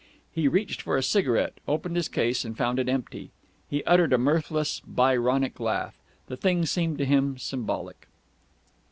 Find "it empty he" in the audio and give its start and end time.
2.79-3.83